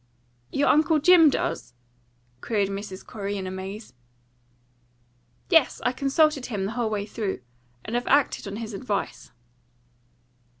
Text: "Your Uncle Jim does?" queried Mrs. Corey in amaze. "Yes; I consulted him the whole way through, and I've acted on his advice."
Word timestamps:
"Your 0.51 0.67
Uncle 0.69 0.97
Jim 0.97 1.29
does?" 1.29 1.75
queried 2.41 2.69
Mrs. 2.69 3.05
Corey 3.05 3.37
in 3.37 3.45
amaze. 3.45 3.93
"Yes; 5.49 5.79
I 5.85 5.91
consulted 5.91 6.47
him 6.47 6.65
the 6.65 6.71
whole 6.71 6.89
way 6.89 7.05
through, 7.05 7.41
and 7.85 7.95
I've 7.95 8.07
acted 8.07 8.47
on 8.47 8.55
his 8.55 8.73
advice." 8.73 9.29